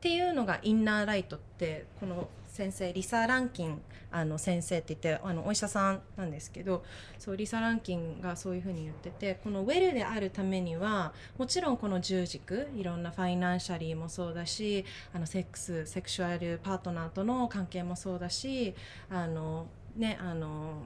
[0.01, 6.85] ていうのがインナーライトってこの先生リサ・ランキンあの先生って言ってあのお医者さんなんですけど
[7.19, 18.73] そうリサ・ランキンがそういうふうに言っててこのウェルであるためにはもちろんこの十軸いろんなファイナンシャリーもそうだしあのセックスセクシュアルパートナーとの関係もそうだし
[19.09, 20.83] あのねあの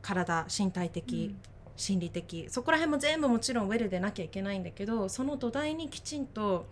[0.00, 1.36] 体身体的、
[1.76, 6.64] 心理的そこら辺も全部もちろんウェルでなきゃいけないんだけどその土台にきちんと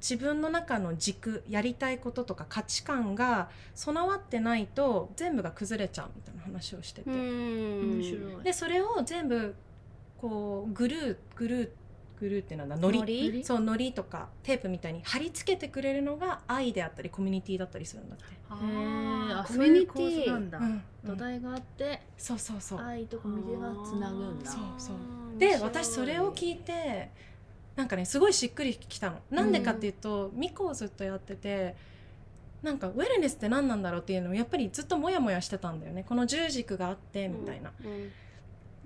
[0.00, 8.00] 自分の中の軸やりたいこととか価値観が備わってないと全部が崩れちゃうみたいな話をしてて、うん。
[8.00, 8.44] 面白い。
[8.44, 9.54] でそれを全部
[10.18, 11.70] こうグルーグルー
[12.20, 12.76] グルーってなんだ？
[12.76, 20.82] のりそうのりとかテープみたいに貼り付けてくれるのが愛であったりコミュニティだったりするんだって、あコミュニティなんだ、うん。
[21.02, 22.80] 土台があってそうそうそう。
[22.80, 24.50] 愛とコミュニティがつなぐんだ。
[24.50, 24.96] そうそう。
[25.38, 27.10] で私それを聞いて
[27.76, 29.18] なんかねすごいしっくりきたの。
[29.30, 31.74] なんでかっていうと、ミコをずっとやってて
[32.62, 34.00] なんかウェルネスって何なんだろう？
[34.00, 36.04] っていうのをやっぱりずっとモヤモヤしてたんだよね。
[36.06, 37.88] この十軸があってみたいな、う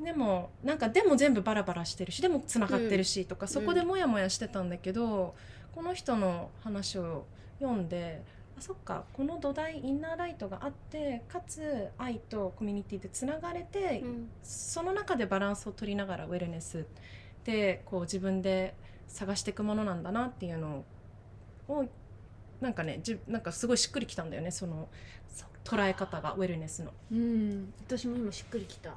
[0.00, 0.04] ん。
[0.04, 5.34] でもなんかでも全部バラバラしてるしでもつながってるしとか、そこでモヤモヤしてたんだけど、
[5.74, 7.26] この人の話を
[7.58, 8.22] 読んで
[8.56, 14.28] あそっかこの土台インナーライトがあってかつ愛とコミュニティでつながれて、うん。
[14.42, 16.86] その中でバランスを取りながらウェルネス
[17.44, 18.74] でこう自分で
[19.08, 20.84] 探していくものなんだなっていうの
[21.68, 21.84] を
[22.60, 24.88] なんかねじなんかすごいしっくりきたんだよねその
[25.64, 26.92] 捉え方がウェルネスの。
[27.10, 27.72] うん。
[27.86, 28.94] 私も今しっくりきた。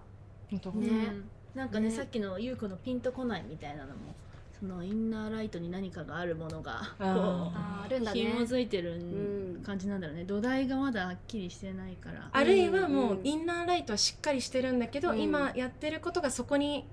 [0.50, 0.72] 本当？
[0.72, 0.88] ね。
[0.88, 1.24] うん。
[1.56, 1.96] なんかねね。
[1.96, 4.16] さっきの優子のピンとこないみたいなのも
[4.60, 8.22] そのインナーライトに何かがあるものがこあーあるんだね。
[8.22, 10.26] う紐づいてるうん感じなんだろうね。
[10.26, 12.30] 土台がまだはっきりしてないから。
[12.32, 13.26] あるいはもううん。
[13.26, 15.22] インナーライトはしっかりしてるんだけど、うん。
[15.22, 16.86] 今やってることがそこに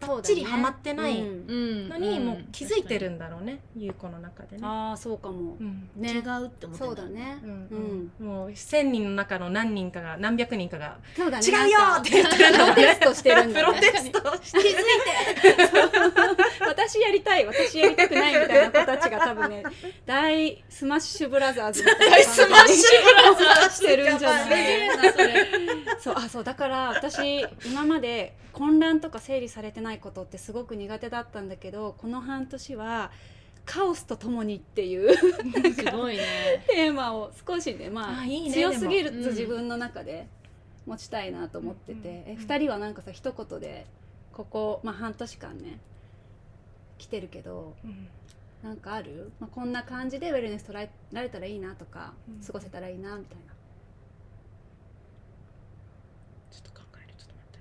[0.00, 0.34] バそうだね。
[0.34, 2.26] ッチリはまってないのに、うん。
[2.26, 3.18] もう気づいてるん。
[3.18, 4.62] だろうね優子の中でね。
[4.66, 5.90] ああそうかもうん。
[5.96, 8.10] ね違うって思ってそうだねうん。
[8.20, 8.26] うん。
[8.26, 11.22] もう1,000人の中の何人かが何百人かが違
[11.68, 13.52] うよって言ってるプロテストしてるん。
[13.52, 14.80] だプねロテスト気づいて
[16.66, 19.62] 私やりたい私やりたくないみたいな子たちが多分ね
[20.06, 24.18] 大スマッシュブラザーズみたいな大スマッシュブラザーズしてるん。
[24.18, 24.50] じゃない
[25.98, 33.10] そうあそうだから私今まで混乱とか整理されてないことってすごく苦手だったんだけどこの半年は
[33.64, 36.64] カオスとともにっていうすごいね。
[36.66, 40.28] テーマを少しねまああいいね強すぎると自分の中で
[40.86, 42.14] 持ちたいなと思ってて、うん。
[42.32, 43.86] え2人はなんかさ一言で
[44.32, 45.78] ここ、まあ、半年間ね
[46.98, 48.08] 来てるけどうん。
[48.62, 52.44] なんかある、まあ、こんな感じでウェルネス捉えられたらいいなとか、うん。
[52.44, 53.54] 過ごせたらいいなみたいな。
[56.50, 57.58] ちょっと考えるちょっと待って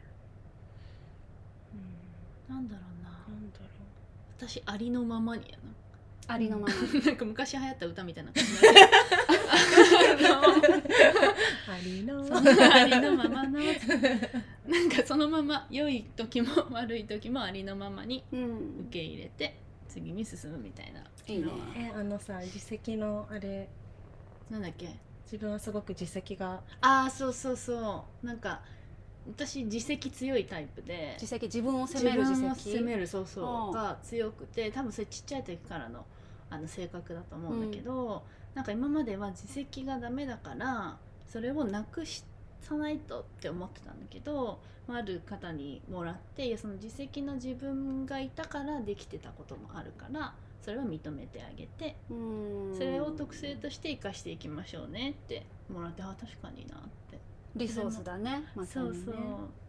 [2.49, 3.09] なんだろうな。
[3.27, 3.65] うんなんだろ
[4.37, 5.57] 私ありのままにや
[6.27, 8.31] ありのまま、な なんか昔流行った歌みたいな。
[8.31, 8.55] 感じう
[11.67, 13.59] ありの そんなありのままの。
[13.59, 18.79] なんかそのまま良い時も悪い時もありのままにうん。
[18.87, 19.55] 受け入れて
[19.87, 21.01] 次に進むみたいな。
[21.27, 21.45] いいね。
[21.45, 21.57] のは。
[21.75, 23.67] えあのさ実績のあれ。
[24.49, 24.95] なんだっけ？
[25.25, 26.61] 自分はすごく実績が。
[26.81, 28.25] ああそうそうそう。
[28.25, 28.61] なんか
[29.35, 31.13] 私自責強いタイプで。
[31.15, 33.45] 自責自分を責める自分を責責めるそうそう。
[33.67, 33.69] ん。
[33.69, 36.05] うが強くて多分それちっちゃい時からの
[36.49, 38.23] あの性格だと思うんだけど、
[38.55, 52.13] なんか今までは自責がダメだからそれをなくさないとって思ってたんだけどまあある方にもらっていやその自責の自分がいたからできてたこともあるからそれを認めてあげてう
[52.73, 52.75] ん。
[52.75, 57.08] それを特性として生かしていきましょうねってもらってあ確かになって
[57.59, 58.95] リソースだねまさにね。
[58.95, 59.17] そうそうっ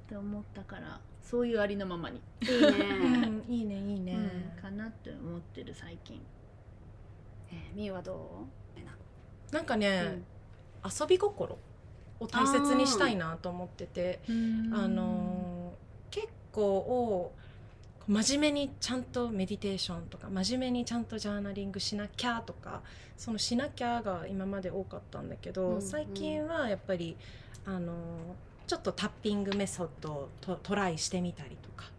[0.08, 4.14] て思ったからそういうありのままに、いいね、 いいねいいね、
[4.56, 6.20] うんかなって思ってる最近。
[7.52, 9.54] えーみゆはどう？
[9.54, 9.62] な。
[9.62, 10.22] んかね、
[10.84, 11.58] 遊び心
[12.18, 14.30] を大切にしたいなと思っててあ
[14.88, 17.32] のー結構を
[18.08, 22.82] 真面目にちゃんとメディテーションとか真面目にちゃんとジャーナリングしなきゃとか
[23.16, 25.82] そのしなきゃが今まで多かったんだけど、うんうん。
[25.82, 27.16] 最近はやっぱり
[27.66, 27.96] あのー
[28.66, 31.90] ちょっとタッピングメソッドをトトライしてみたりとか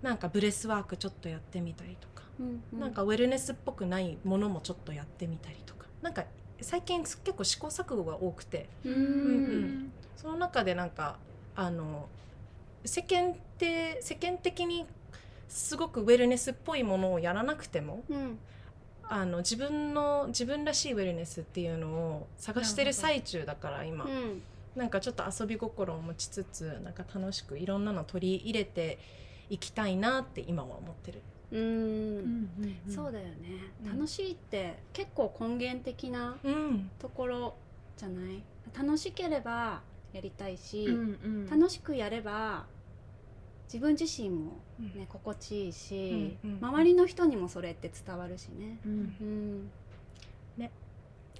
[0.00, 2.80] なんかブレスワークちょっとやってみたりとか、うんうん。
[2.80, 6.24] なんかウェルネスっぽくないものもちょっとやってみたりとかなんか
[6.62, 8.98] 最近結構試行錯誤が多くてううんう
[9.58, 9.92] ん。
[10.16, 11.18] その中でなんか
[11.54, 12.08] あの
[12.86, 14.86] 世間って世間的に
[15.48, 18.38] すごくウェルネスっぽいものをやらなくてもうん。
[19.12, 24.42] あの自分の自分らしいウェルネスっていうのを探してる最中だから今、うん
[24.76, 28.98] なんかちょっと遊び心を持ちつつなんか楽しくいろんなの取り入れて
[29.48, 31.20] いきたいなって今は思ってる。
[31.52, 32.48] うん。
[32.88, 33.32] そうだだよね、
[33.84, 37.54] うん楽しいって結構根源的なうん、ところ
[37.96, 38.42] じゃない？
[38.78, 39.80] 楽しければ
[40.12, 41.50] やりたいし、うんうん。
[41.50, 42.66] 楽しくやれば
[43.64, 44.52] 自分自身も
[44.94, 48.78] ね心地いいし、うんうん周りの人にもそれって伝わるしね。
[48.86, 48.92] うん。
[49.20, 49.70] うん。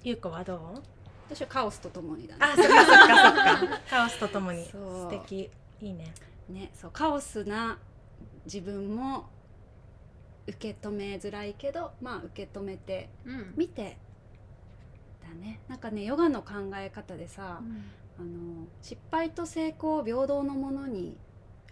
[0.03, 1.00] ゆうこはどう？
[1.33, 2.39] 私はカオスとともにだね。
[2.41, 3.79] あそっかそっかそっか。
[3.89, 5.49] カオスとともに素敵。
[5.81, 6.13] いいね。
[6.49, 7.79] ねそうカオスな
[8.45, 9.29] 自分も
[10.47, 13.53] 受け止めづらいけどまあ受け止めてうん。
[13.55, 13.97] 見て
[15.23, 15.61] だね。
[15.69, 17.61] なんかねヨガの考え方でさ、
[18.19, 21.17] あの失敗と成功を平等のものに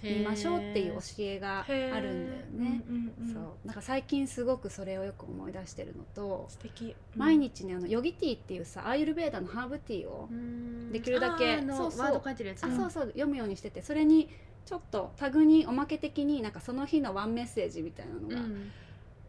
[0.04, 2.84] 見ましょうっていう教えがあるんだよね。
[2.88, 3.68] うんうんうんそう。
[3.68, 6.96] なんか最近すごくそれをよく思い出してるのと、素敵。
[7.16, 10.92] 毎日ねあのヨギティーっていうさアーユルベーダのハーブティーを、うん。
[10.92, 13.08] できるだけそうそう。
[13.08, 14.30] 読むようにしててそれに
[14.66, 18.72] ちょっとタグにおまけ的になんかその日のワンメッセージみたいなのがうん。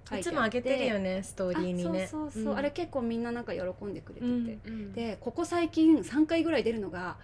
[0.08, 2.04] 書いつもあげてるよねストーリーにね。
[2.04, 2.58] あそうそうそう、ん。
[2.58, 4.92] あれ結構みんななんか喜んでくれてて、うんうん。
[4.92, 7.16] でここ最近3回ぐらい出るのが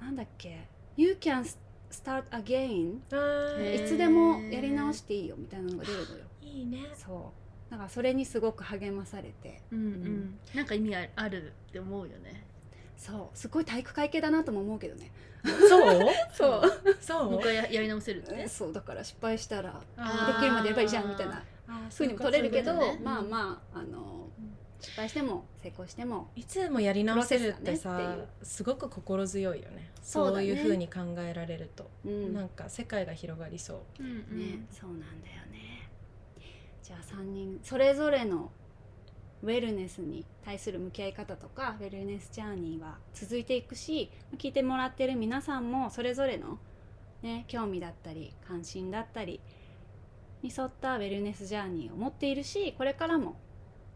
[0.00, 0.66] なんだっけ
[0.96, 1.44] 「You can
[2.02, 2.96] start again.
[3.84, 6.24] いつでもやり直していいよ」みたいなのが出るのよ。
[6.42, 6.78] いいね。
[6.94, 7.32] そ
[7.68, 7.70] う。
[7.70, 9.62] だからそれにすごく励まされて。
[9.72, 10.38] うんうん。
[10.54, 12.44] なんか意味ああるって思うよね。
[12.96, 13.38] そう。
[13.38, 15.10] すごい体育会系だなとも思うけどね。
[15.68, 16.00] そう？
[16.32, 16.96] そう。
[17.00, 17.30] そう？
[17.30, 18.48] もう一回ややり直せるって？
[18.48, 18.72] そう。
[18.72, 19.78] だから失敗したらで
[20.40, 21.42] きるまでやればいいじゃんみたいな
[21.90, 23.00] ふうにも取れるけど、ね。
[23.02, 24.23] まあまああの
[24.84, 29.90] 失敗しても成功してもいつでもやり直せるってさすごく心強いよね。
[30.02, 30.46] そうだね。
[30.46, 32.34] そういうふうに考えられると、うん。
[32.34, 33.78] なんか世界が広がりそう。
[34.00, 34.38] うんうん。
[34.38, 35.88] ね、そうなんだよね。
[36.82, 38.50] じゃあ3人それぞれの
[39.42, 46.58] ウェルネスに対する向き合い方とかウェルネスジャーニーは続いていくし聞いてもらってる皆さんもそれぞれの、
[47.22, 49.40] ね、興味だったり関心だったり
[50.42, 53.36] に沿ったウェルネスジャーニーを持っているしこれからも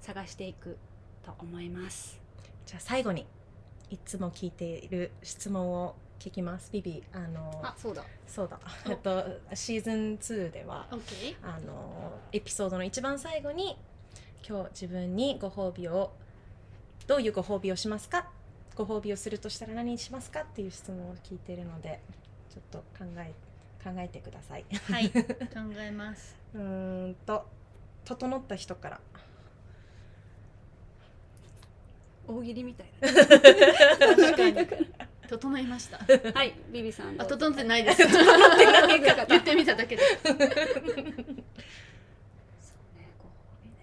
[0.01, 0.77] 探していく
[1.25, 2.19] と思います。
[2.67, 3.27] じゃあ最後に
[3.91, 6.71] いつも聞いている質問を聞きます。
[6.73, 8.05] ビビあのあそうだ。
[8.27, 8.59] そうだ。
[8.87, 8.91] お。
[8.91, 13.77] えっとシーズン2ではオッケーあのエピソードの一番最後に
[14.47, 16.13] 今日自分にご褒美を
[17.07, 18.29] どういうご褒美をしますか？
[18.77, 20.41] ご褒美をするとしたら何にしますか？
[20.43, 22.01] っていう質問を聞いているので
[22.51, 23.33] ちょっと考え
[23.83, 24.65] 考えてください。
[24.91, 25.09] はい。
[25.11, 25.21] 考
[25.79, 26.37] えます。
[26.55, 27.47] うーんと
[28.05, 29.01] 整った人から
[32.29, 33.09] 大喜利みたいな。
[33.09, 34.69] 確かに。
[35.29, 35.99] 整いました。
[35.99, 37.17] はいビビさん。
[37.17, 38.03] どあうぞ整ってないです。
[38.03, 40.03] ってないか言ってみただけで。
[40.03, 40.47] そうね
[43.19, 43.31] ご褒
[43.63, 43.77] 美ね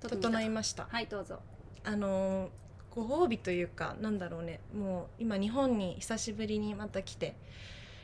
[0.00, 0.86] 整いました。
[0.88, 1.40] はいどうぞ。
[1.84, 2.50] あの
[2.94, 4.60] ご褒美というかなんだろうね。
[4.76, 7.36] もう今日本に久しぶりにまた来て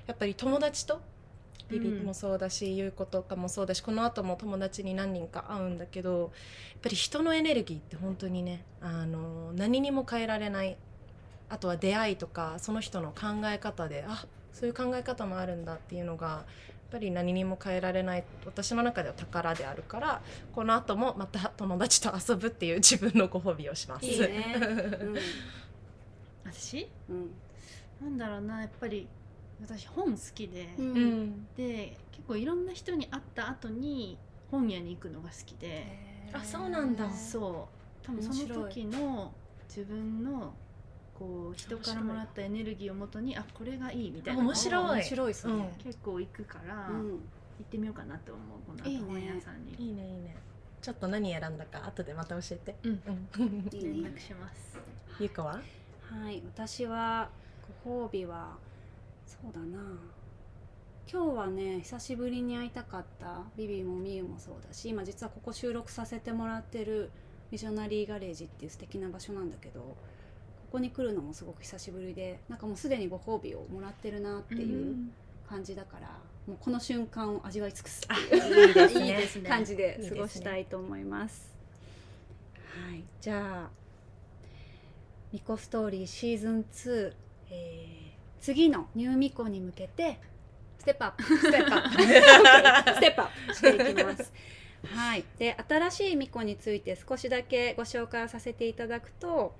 [0.06, 1.00] やっぱり友達と
[1.68, 6.30] ビビもそうだし、優子とかもそうだしこの後も友達に何人か会うんだけどやっ
[6.82, 10.76] ぱり人のエネルギーって本当にねあの何にも変えられない。
[11.48, 16.44] あとは出会いとかその人の考え方であそういう考え方もあるんだっていうのがやっ
[16.90, 24.06] ぱり何にも変えられない私の中では宝であるからこの後もまた友達と遊ぶっていう自分のご褒美をします。
[24.06, 24.56] いいね。
[26.44, 27.16] 私うん。
[28.02, 28.16] うん。
[28.16, 29.08] なんだろうなやっぱり
[29.60, 30.86] 私本好きで、うん。
[30.86, 34.18] うん、で結構いろんな人に会った後に
[34.50, 35.86] 本屋に行くのが好きで、
[36.32, 37.10] あそうなんだ。
[37.10, 37.68] そ
[38.02, 38.06] う。
[38.06, 39.32] 多分その時の
[39.68, 40.54] 自分の
[41.18, 44.98] こう人からもらったエネルギーをもとにあこれがいいみたいな面白い。
[44.98, 45.68] 面白いそれうん。
[45.82, 47.08] 結構行くから、うん。
[47.08, 47.16] 行
[47.62, 49.06] ってみようかなと思うこの後。
[49.06, 49.74] 本屋さんに。
[49.78, 50.36] いいねいいね。
[50.82, 52.76] ちょっと何選んだか後でまた教えて。
[52.84, 53.00] うん。
[53.38, 54.78] うん、連絡します。
[55.18, 55.54] ゆうこは？
[55.54, 57.30] はい私は
[57.84, 58.58] ご褒美は
[59.26, 59.78] そうだな。
[61.12, 63.42] 今日はね久しぶりに会いたかった。
[63.56, 67.10] ビビもミユもそうだし今実はここ収録させてもらってる
[67.50, 69.96] ビジョナリーガレージっていう素敵な場所なんだけどこ
[70.72, 74.96] こに来るのもすごく久しぶりでなんかもうすでにご褒美をもらってるなっていう
[75.48, 76.08] 感じだから、
[76.48, 79.48] もうこの瞬間を味わい尽くすっていういいですね。
[79.48, 81.54] 感じで過ごしたいと思います。
[82.88, 83.70] はい、じゃあ
[85.32, 87.14] 「ミコストーリーシーズン2」
[87.50, 88.05] えー
[88.46, 90.20] 次の new ミコに向けて
[90.78, 94.32] ステップアップステップアップステップアップしていきます。
[94.84, 99.56] はい、で新しいミコについて少しだけご紹介させていただくと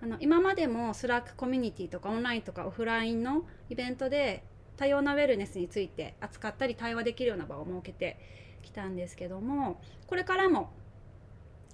[0.00, 4.44] あの今までもスラックコミュニティとかオンラインとかオフラインのイベントで
[4.76, 8.20] 多様なウェルネスについて扱ったり対話できるような場を設けて
[8.62, 10.70] きたんですけどもこれからも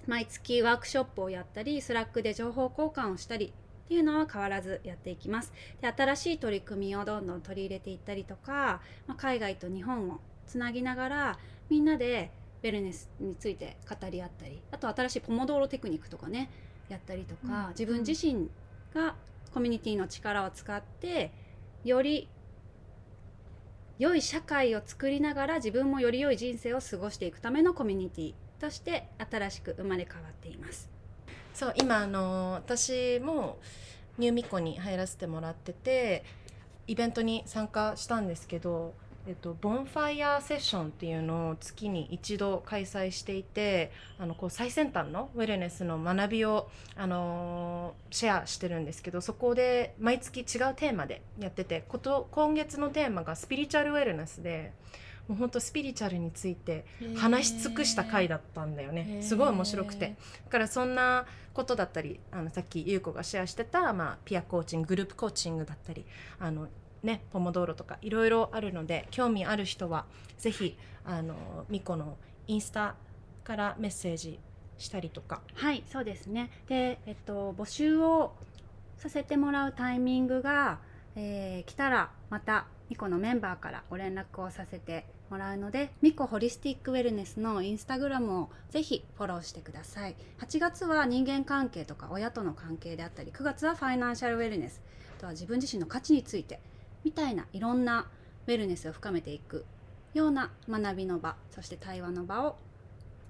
[0.07, 3.53] 毎月ワークショップをやったりスラックで情報交換をしたり
[3.85, 12.31] っていうのは変わらずやっていきますで新しい取り組みをどんどん取り入れていったりとか、まあ、海外と日本をつなぎながらみんなで
[12.63, 16.49] ウェルネスについて語り合ったりあと新しいポモドーロテクニックとかね
[16.89, 18.49] やったりとか、うん自分自身
[18.93, 19.15] が
[19.53, 21.31] コミュニティの力を使って
[21.83, 22.27] より
[23.97, 30.89] 良い社会を作りながら自分もより良い人生を過ごしていくためのコミュニティとして新しく生まれ変わっています。
[31.55, 33.57] そう今あの私も
[34.17, 36.25] ニューミコに入らせてもらってて
[36.85, 38.93] イベントに参加したんですけど、
[39.25, 50.45] えっと、ボンファイヤーセッションっていうのを月に一度開催していてあのこう最先端のウェルネスの学びを、あのシェアしてるんですけどそこで毎月違う
[50.75, 54.73] テーマでやっててこと今月のテーマがスピリチュアルウェルネスで
[55.27, 59.21] もうほんとスピリチュアルについて話し尽くした回だったんだよね。
[59.21, 60.15] すごい面白くて。
[60.45, 66.05] だからそんなことだったりあのさっき優子がシェアしてた、まあ、ピアコーチンググループコーチングだったり
[66.37, 66.67] あの、
[67.01, 70.05] ね、ポモドーロとかいろいろあるので興味ある人は
[70.37, 72.17] ぜひあのミコの
[72.47, 72.95] インスタ
[73.43, 74.39] からメッセージ
[74.77, 75.41] したりとか。
[75.53, 76.51] はいそうですね。
[76.67, 78.33] で、えっと、募集を
[78.97, 80.79] させてもらうタイミングが、
[81.15, 90.15] えー来たらまたミコのメンバーからご連絡をさせてもらうのでミコホリスティックウェルネスのインスタグラムをぜひフォローしてください。
[90.39, 94.81] 8月は人間関係とか親との関係であったり9月はファイナンシャルウェルネス
[95.17, 96.59] あとは自分自身の価値について
[97.03, 98.07] みたいないろんな
[98.47, 99.65] ウェルネスを深めていく
[100.13, 102.57] ような学びの場そして対話の場を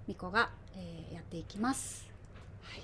[0.07, 2.05] ミコが、えーやっていきます。
[2.61, 2.83] はい、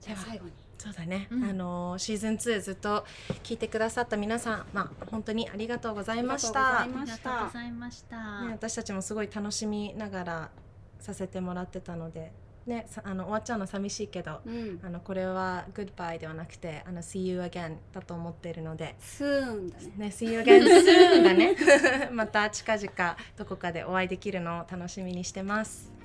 [0.00, 3.04] じゃあ最後にそうだね、うんあのシーズン2ずっと
[3.42, 8.40] 聞いてくださった皆さん、まあ、本当にありがとうございましたありがとうございました。
[8.46, 10.50] ね、私たちもすごい楽しみながら
[10.98, 12.32] させてもらってたので、
[12.66, 19.92] ね、さあの終わっちゃうの寂しいけどうん、あのこれは Goodbye ではなくてあの See you again だと思っているので、スーンだね。
[19.98, 21.56] ね、See you again soon だね
[22.10, 25.99] また近々どこかでお会いできるのを楽しみにしてます。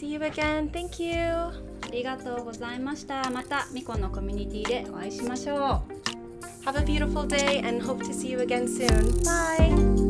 [0.00, 1.52] See you again Thank you あ
[1.92, 3.28] りがとうございました。
[3.30, 5.58] またミコのコミュニティでお会いしましょう。
[6.64, 10.09] Have a beautiful day and hope to see you again soon Bye